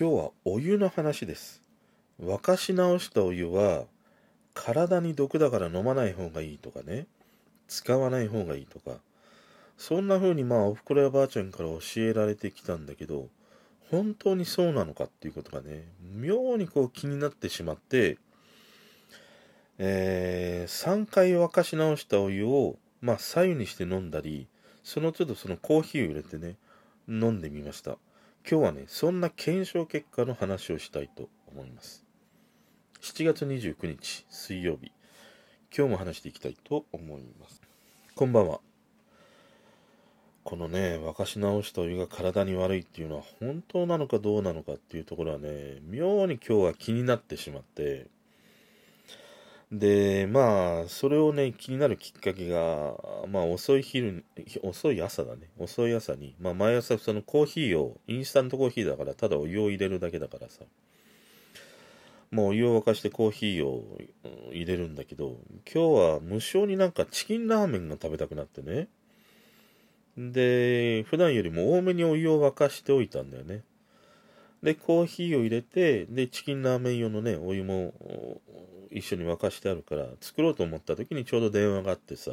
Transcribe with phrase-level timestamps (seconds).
[0.00, 1.60] 今日はお湯の話です。
[2.22, 3.86] 沸かし直したお湯は
[4.54, 7.08] 体に毒だから飲まない方がいいとかね。
[7.66, 8.98] 使わない方がいいとか。
[9.76, 13.26] そんな風にまあおふくろやばあちゃんから教えられてきたんだけど
[13.90, 18.18] 本当にそうなのかっていうことがね妙にこう気になってしまって
[19.78, 24.46] えー、3回沸かし直したお湯をまあ左右にして飲んだり
[24.84, 26.54] その都度そのコーヒーを入れてね
[27.08, 27.98] 飲んでみました。
[28.48, 32.04] 今日はねそんな検証結果の話をしたいと思います。
[33.00, 34.92] 7月29日水曜日。
[35.76, 37.60] 今日も話していきたいと思います。
[38.14, 38.60] こんばんは。
[40.44, 48.06] このね沸かし直したお湯が体に悪いっていうのは本当なのかどうなのかっていうところはね妙に今日は気になってしまって
[49.70, 52.94] でまあそれをね気になるきっかけが
[53.28, 54.24] まあ遅い昼
[54.62, 60.64] 遅い朝だね遅い朝に、まあ、毎朝そのコーヒーをインスタントコーヒーだからただお湯を入れるだけだからさ
[62.30, 63.98] もうお湯を沸かしてコーヒーを
[64.52, 65.38] 入れるんだけど、
[65.72, 68.88] 今日は無償になんかチキンラーメンが食べたくなってね。
[70.16, 73.62] で、普段よりも多めにお湯を沸かしておいたんだよね。
[74.62, 77.94] で、コーヒーを入れて、で、チキンラーメン用のね、お湯も
[78.90, 82.32] 一緒に沸かしてあるから、作ろうと思った時にちょうど電話があってさ、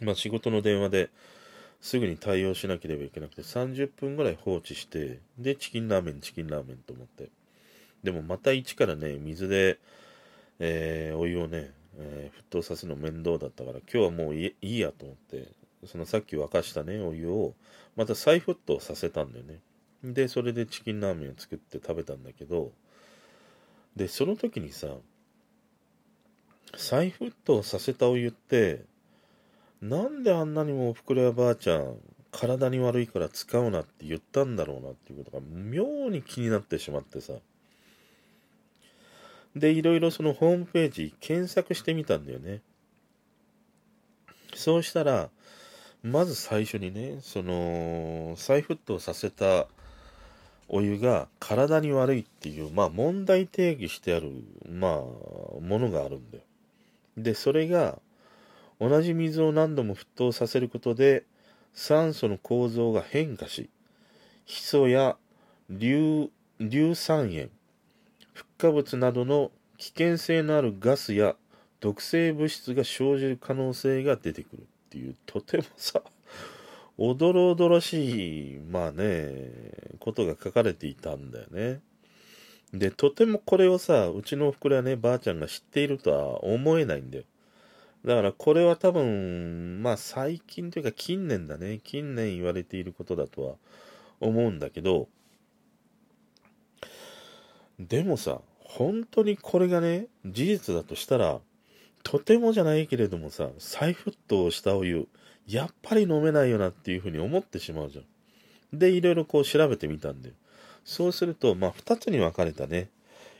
[0.00, 1.10] まあ仕事の電話で
[1.80, 7.30] すぐに対応しなければいけなくて、30分ぐらい放置して、で、チキンラーメン、チキンラーメンと思って。
[8.02, 9.78] でもまた一からね、水で、
[10.58, 15.48] えー、お湯をね、えー、沸騰させるの面倒だったから、今日はもういいやと思って、
[15.86, 17.54] そのさっき沸かしたね、お湯を、
[17.96, 19.60] また再沸騰させたんだよね。
[20.04, 22.72] で、それでチキンラーメンを作って食べたんだけど、
[23.96, 24.88] で、その時にさ、
[26.76, 28.84] 再沸騰させたお湯って、
[29.80, 31.96] なんであんなにもおふくろやばあちゃん、
[32.30, 37.34] 体に悪いから使うなって言ったんだろうなっていうことが妙に気になってしまってさ。
[39.54, 42.62] で、いろいろそのホームページ検索してみたんだよね。
[44.54, 45.30] そうしたら、
[46.02, 49.68] まず最初にね、その、再沸騰させた
[50.74, 54.32] お湯が体に悪いっていう、まあ問題定義してある、
[54.66, 54.90] まあ、
[55.60, 56.44] ものがあるんだよ。
[57.18, 57.98] で、それが、
[58.80, 61.24] 同じ水を何度も沸騰させることで、
[61.74, 63.68] 酸素の構造が変化し、
[64.46, 65.16] ヒ素や
[65.70, 66.30] 硫
[66.94, 67.50] 酸塩、
[68.32, 71.36] フッ化物などの危険性のあるガスや
[71.80, 76.02] 毒性物質が生じる可能性が出てくるっていうとてもさ
[77.04, 79.50] おどろおどろしいまあね
[79.98, 81.80] ことが書かれていたんだよね。
[82.72, 87.24] でとてもこれをさうちのおふくろやねばあちゃんが知っているとは思えないんだよ。
[88.04, 91.80] だからこれは多分まあ最近というか近年だね。
[91.82, 93.54] 近年言われていることだとは
[94.20, 95.08] 思うんだけど
[97.88, 101.40] でもさ、本当にこれがね、事実だとしたら、
[102.04, 105.08] とてもじゃないけれどもさ、再沸騰したお湯、
[105.46, 108.78] やっぱり飲めないよなっていうふうに思ってしまうじゃん。
[108.78, 110.34] で、いろいろこう調べてみたんだよ。
[110.84, 112.88] そうすると、まあ、二つに分かれたね。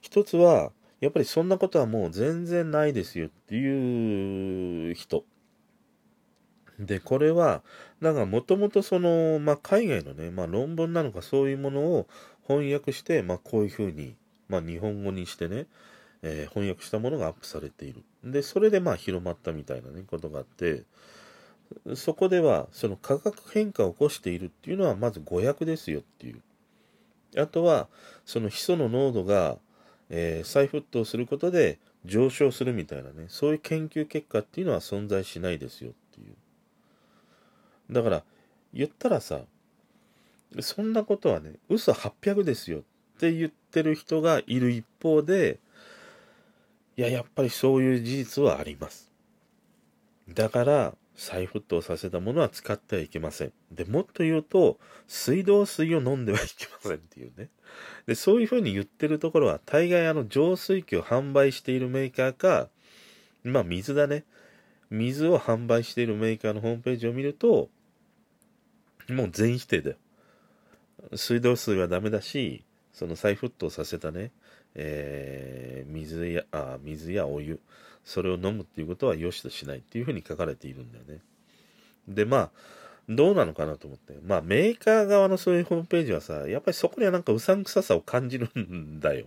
[0.00, 5.24] 一つは、やっぱりそんなことはもう全然ないですよっていう人。
[6.78, 7.62] で、これは、
[8.00, 12.08] なんかもともとその、まあ、海外のね、まあ、論文なのかそういうものを
[12.46, 14.16] 翻訳して、まあ、こういうふうに、
[14.48, 15.66] まあ、日本語にしてね、
[16.22, 18.02] えー、翻訳したものがアップされている。
[18.24, 20.84] で、それでまあ広まったみたいなね、ことがあって、
[21.94, 26.42] そこでは、その価格変化を起こしているっていうのは、まず誤訳ですよっていう。
[27.40, 27.88] あとは、
[28.24, 29.58] そのヒ素の濃度が、
[30.10, 36.34] えー、再沸騰することで上昇するみたいなね、そういう研究結果っていうのは存在しないですよっていう。
[37.90, 38.24] だから、
[38.72, 39.40] 言ったらさ、
[40.60, 42.82] そんなことはね、嘘800ですよっ
[43.18, 45.58] て言ってる人がいる一方で、
[46.96, 49.12] いや、やっぱりそういう事実はあります。
[50.28, 53.52] だから、再沸騰させたものは使ってはいけません。
[53.72, 57.48] で、もっと言うと、水道水を飲んではいけませんっていうね。
[58.06, 62.68] で、そういうふうに言ってるところは、大概あの浄水器を販売しているメーカーか、
[63.42, 64.22] まあ水だね。
[64.90, 67.68] 水を販売しているメーカーのホームページを見ると、
[69.08, 69.96] もう全否定だよ。
[71.16, 74.30] 水道水はダメだし、その再沸騰させたね、
[74.76, 77.58] えー、水や、あ、水やお湯、
[78.08, 81.20] それを飲むっていうことは良しとしないっていうふうに書かれているんだよね。
[82.08, 82.50] で、まあ、
[83.06, 84.14] どうなのかなと思って。
[84.24, 89.26] まあ、メーカー側のそういうホームページはさ、やっぱりそこにはなんかうさんくささを感じるんだよ。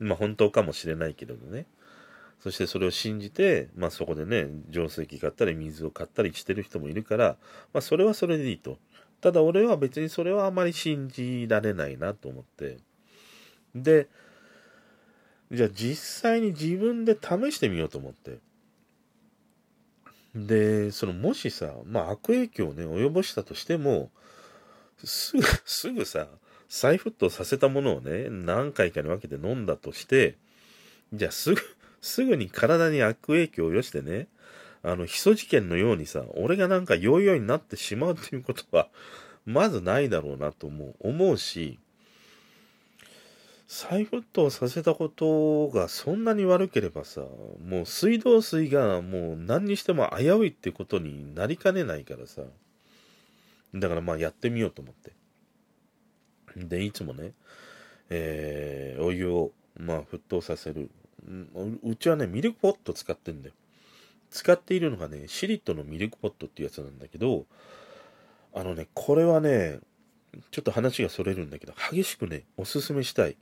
[0.00, 1.66] まあ、本当かもしれないけれどね。
[2.40, 7.36] そしてそれを信じて、まあそこでね、浄水器買ったり水を買ったりしてる人もいるから、
[7.72, 8.78] まあそれはそれでいいと。
[9.20, 12.78] ただ俺は別にそれはあまり信じられないなと思って。
[13.74, 14.08] で、
[15.50, 18.38] じゃあ実際に自分で試してみようと思って。
[20.34, 24.10] で、そのもしさ、まあ悪影響をね、及ぼしたとしても、
[25.04, 26.28] すぐ、 すぐさ、
[26.68, 30.36] 再沸騰させたものをね、何回かに分けて飲んだとして、
[31.12, 31.60] じゃあすぐ、
[32.00, 34.28] すぐに体に悪影響を及してね、
[34.82, 38.88] あの、ヒ素事件のようにさ、俺がなんかヨーヨーになってしまうということは、
[39.44, 41.80] まずないだろうなと思う、思うし、
[43.72, 47.20] 再沸騰させたことがそんなに悪ければさ、
[47.64, 52.42] もう水道水がもう何にしても危ういってことになりかねないからさ、
[53.72, 55.12] だからまあやってみようと思って。
[56.56, 57.30] で、いつもね、
[58.08, 60.90] えー、お湯をまあ沸騰させる。
[61.84, 63.54] うちはね、ミルクポット使ってんだよ。
[64.30, 67.46] 使っているのがね、シリットのミルクポットっていうやつなんだけど、
[68.52, 69.78] あのね、これはね、
[70.50, 73.36] ちょっと話がそれるんだけど、激しくね、おすすめしたい。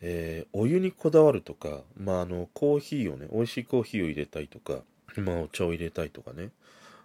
[0.00, 4.82] えー、お湯にこだわるとか、まあ、あの、コーヒーをね、美味しいコーヒーを入れたいとか、
[5.16, 6.50] まあ、お茶を入れたいとかね、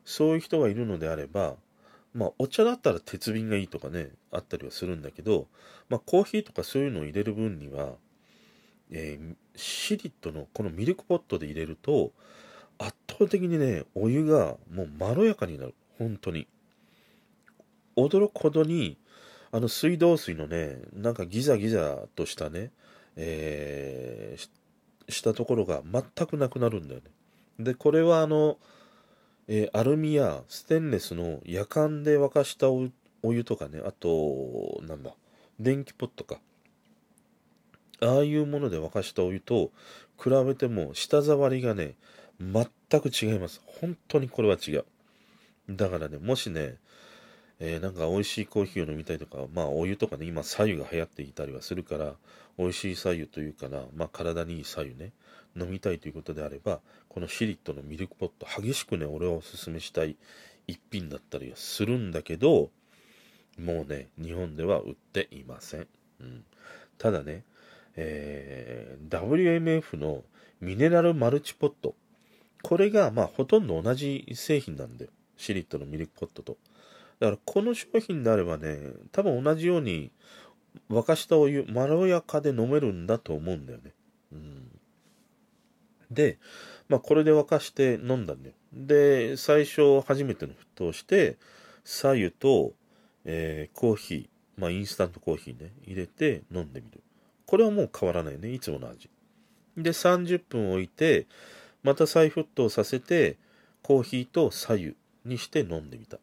[0.05, 1.55] そういう人がいるのであれば、
[2.13, 5.47] まあ、お茶だったら鉄瓶がいいとかね、あったりはするんだけど、
[5.89, 7.93] まあ、コーヒーとかそういうのを入れる分には、
[8.91, 12.11] えー、シリットのこのミルクポットで入れると、
[12.77, 15.73] 圧倒的にね、お湯がもうまろやかになる。
[15.97, 16.47] 本当に。
[17.95, 18.97] 驚くほどに、
[19.51, 22.71] あの水道水のね、なんかギザギザとしたね、
[23.15, 27.11] えー、したところが全くなくなるんだよね。
[27.59, 28.57] で、これはあの、
[29.47, 32.89] えー、アルミやステンレスの夜間で沸かしたお
[33.33, 35.11] 湯とかね、あと、なんだ、
[35.59, 36.39] 電気ポットか。
[38.01, 39.71] ああいうもので沸かしたお湯と
[40.21, 41.95] 比べても舌触りがね、
[42.39, 43.61] 全く違います。
[43.65, 44.85] 本当にこれは違う。
[45.69, 46.77] だからね、もしね、
[47.59, 52.13] えー、なんか美味しいコーヒーを飲みたいとか、まあお湯とかね、今左右が流行っていたりはするから、
[52.57, 55.11] 美味しい左右というかな、まあ体にいい左右ね、
[55.55, 60.17] 飲みたいということであれば、このシリットのミルクポット、激しくね、俺はおすすめしたい
[60.67, 62.69] 一品だったりはするんだけど、
[63.59, 65.87] もうね、日本では売っていません。
[66.21, 66.43] うん、
[66.97, 67.43] ただね、
[67.95, 70.23] えー、WMF の
[70.59, 71.95] ミネラルマルチポット。
[72.63, 75.11] これが、まあ、ほとんど同じ製品なんだよ。
[75.37, 76.57] シリットのミルクポットと。
[77.23, 78.79] だからこの商品であればね、
[79.13, 80.11] 多分同じように
[80.89, 83.93] 沸かしたお湯、まろやかで飲めるんだと思うんだよね。
[84.33, 84.67] うん、
[86.11, 86.37] で、
[86.89, 88.55] まあこれで沸かして飲んだんだよ。
[88.73, 91.37] で、最初初めての沸騰して、
[91.85, 92.73] 左右と、
[93.23, 97.01] えー、コーヒー、まあインスタントコーヒーね、入れて飲んでみる。
[97.45, 99.09] これはもう変わらないね、いつもの味。
[99.77, 101.27] で、30分置いて、
[101.83, 103.37] また再沸騰させて、
[103.81, 106.19] コーヒーと左右にして飲んでみた。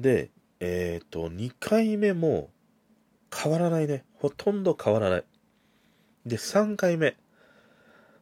[0.00, 0.30] で、
[0.60, 2.50] えっ、ー、と、2回目も
[3.34, 4.04] 変わらないね。
[4.14, 5.24] ほとんど変わらない。
[6.26, 7.16] で、3回目。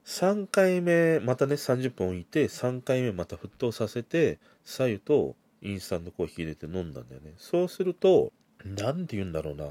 [0.05, 7.35] 3回目、またね、30分置いて、3回目また沸騰させて、左右とインスタントコーヒー入れて飲んだんだよね。
[7.37, 8.33] そうすると、
[8.65, 9.67] なんて言うんだろうな。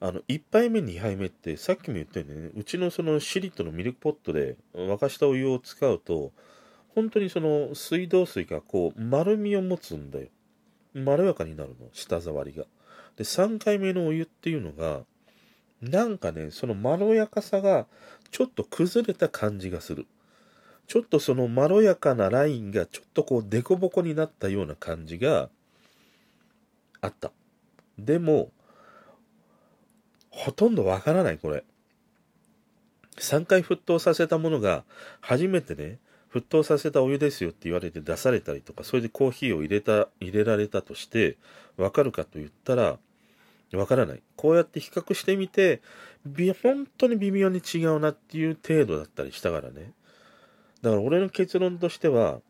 [0.00, 6.32] あの、1杯目、2杯目って、さっきも言ったよね、うちのそのシリットのミルクポットで沸かしたお湯を使うと、
[6.94, 10.28] 本当にその水道水がこう丸みを持つんだよ。
[10.94, 12.64] まろやかになるの、舌触りが。
[13.16, 15.02] で、3回目のお湯っていうのが、
[15.82, 17.86] なんかね、そのまろやかさが
[18.30, 20.06] ちょっと崩れた感じがする。
[20.86, 25.48] ちょっとそのまろやかなラインがちょっとこう凸凹になったような感じが
[27.00, 27.32] あった。
[27.98, 28.50] でも、
[30.30, 31.64] ほとんどわからない、これ。
[33.16, 34.84] 3回沸騰させたものが
[35.20, 35.98] 初めてね、
[36.34, 41.36] 沸騰させたお湯ですよって言われて出されたりとか、それでコーヒーを入れた、入れられたとして、
[41.76, 42.98] わかるかと言ったら、
[43.72, 44.22] わからない。
[44.34, 45.80] こうやって比較してみて、
[46.60, 49.92] 本当に微妙に違うなっていう程度だったりしたからね。
[50.82, 52.40] だから俺の結論としては、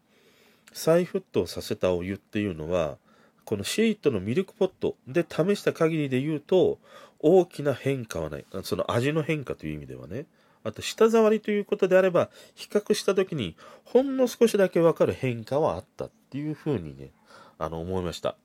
[0.72, 2.96] 再沸騰させたお湯っていうのは、
[3.44, 6.78] このシートのミルクポットで試した限りで言うと、
[7.18, 8.46] 大きな変化はない。
[8.62, 10.24] その味の変化という意味ではね。
[10.64, 13.54] あと、舌触りということであれば、比較した時に、
[13.84, 17.10] ほんの少しだけわかる変化はあったっていうふうにね、
[17.58, 18.36] あの、思いました。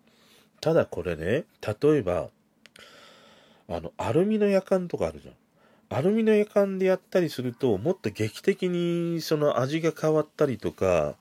[0.62, 2.30] ただこれね、例えば、
[3.70, 5.36] あの、アルミの夜間とかあるじゃん。
[5.92, 11.16] アルミの夜間でやったりすると、もっと劇的にその味が変わったりとか、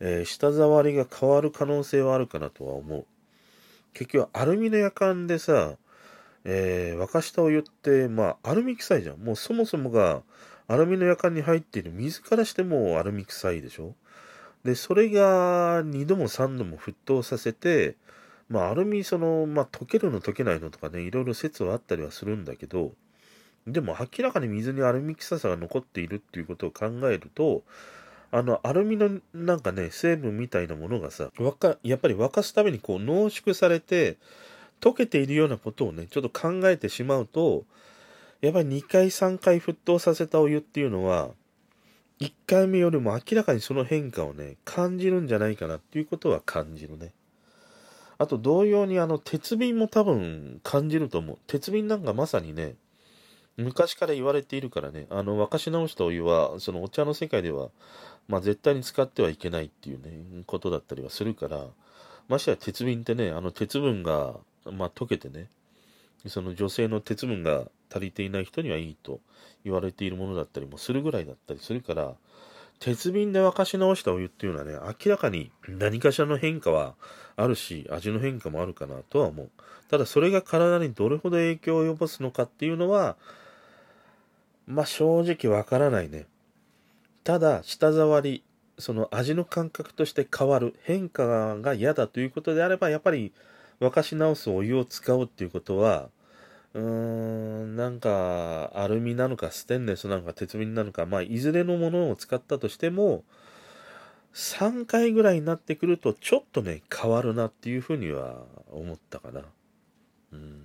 [0.00, 3.06] えー、舌触りが変わる可能性はあるかなとは思う。
[3.92, 5.76] 結局、アルミの夜間でさ、
[6.44, 9.18] えー、沸かしたお湯って、まあ、アルミ臭いじゃん。
[9.18, 10.22] もうそもそもが、
[10.68, 13.94] アルミの夜間に入っている水からしてもアルミ臭いでしょ？
[14.64, 17.96] で、それが2度も3度も沸騰させて、
[18.48, 22.92] まあアルミその、まあ溶けるの溶けないのとかね、いろいろ説はあったりはするんだけど、
[23.66, 27.62] でも明らかに水にアルミ臭さが残っているっていうことを考えると、
[28.30, 31.30] あの、アルミのなんかね、成分みたいなものがさ、
[31.82, 34.16] やっぱり沸かすためにこう濃縮されて、
[34.84, 37.64] 溶けているようなことをね、ちょっと考えてしまうと、
[38.42, 41.30] やっぱり2回3回沸騰させたお湯っていうのは、
[42.20, 47.12] 1回目よりも明らかにその変化をね、感じるんじゃないかなっていうことは感じるね。
[48.18, 51.38] あと同様にあの、鉄瓶も多分感じると思う。
[51.46, 52.74] 鉄瓶なんかまさにね、
[53.56, 57.70] 昔から言われているからね、あの、沸かし直したお湯は、そのお茶の世界では、
[58.28, 61.66] まあ絶対に使ってはいけないっていうね、ことだったりはするから、
[62.28, 64.36] ましてや鉄瓶ってね、あの鉄分が、
[64.70, 65.48] まあ溶けてね、
[66.26, 69.20] その女性の鉄分が足りていない人にはいいと
[69.64, 72.14] 言われているものだったりもするぐらいだったりするから、
[72.80, 74.72] 鉄瓶で沸かし直したお湯っていうのはね、
[75.04, 76.94] 明らかに何かしらの変化は
[77.36, 79.50] あるし、味の変化もあるかなとは思う。
[79.88, 83.16] ただそれが体にどれほど影響を及ぼすのかっていうのは、
[84.66, 86.26] まあ正直わからないね。
[87.22, 88.42] ただ、舌触り、
[88.78, 93.32] その味の感覚として変わる、変化が嫌だということであれば、やっぱり
[93.80, 96.10] 沸かし直すお湯を使うっていうことは、
[96.74, 103.24] うーん、なんか、アルミなのか、ステンレスなのか、鉄瓶なのか、まあ、いずれのものを使ったとしても、
[104.32, 109.42] 3回ぐらいになってくると、ちょっとね、変わるなっていうふうには思ったかな。
[110.32, 110.62] うん。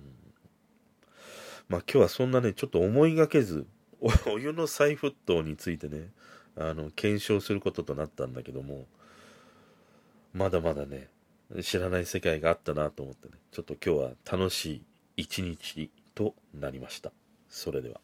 [1.68, 3.64] まあ、今日はそんなね、ちょっと思いがけず、
[4.26, 6.10] お湯の再沸騰についてね、
[6.56, 8.86] あの、検証することとなったんだけども、
[10.32, 11.08] まだまだね、
[11.62, 14.82] 知らない世界があったなと思ってね、ちょっと今日は楽しい
[15.16, 17.12] 一日となりました。
[17.48, 18.00] それでは。